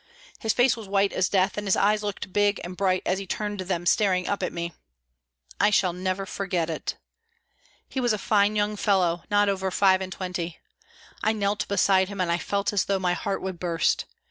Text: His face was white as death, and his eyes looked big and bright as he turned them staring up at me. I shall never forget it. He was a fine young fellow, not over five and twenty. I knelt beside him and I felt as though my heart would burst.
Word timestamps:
His 0.39 0.51
face 0.51 0.75
was 0.75 0.87
white 0.87 1.13
as 1.13 1.29
death, 1.29 1.59
and 1.59 1.67
his 1.67 1.75
eyes 1.75 2.01
looked 2.01 2.33
big 2.33 2.59
and 2.63 2.75
bright 2.75 3.03
as 3.05 3.19
he 3.19 3.27
turned 3.27 3.59
them 3.59 3.85
staring 3.85 4.27
up 4.27 4.41
at 4.41 4.51
me. 4.51 4.73
I 5.59 5.69
shall 5.69 5.93
never 5.93 6.25
forget 6.25 6.71
it. 6.71 6.97
He 7.87 7.99
was 7.99 8.11
a 8.11 8.17
fine 8.17 8.55
young 8.55 8.75
fellow, 8.77 9.21
not 9.29 9.47
over 9.47 9.69
five 9.69 10.01
and 10.01 10.11
twenty. 10.11 10.57
I 11.23 11.33
knelt 11.33 11.67
beside 11.67 12.09
him 12.09 12.19
and 12.19 12.31
I 12.31 12.39
felt 12.39 12.73
as 12.73 12.85
though 12.85 12.97
my 12.97 13.13
heart 13.13 13.43
would 13.43 13.59
burst. 13.59 14.05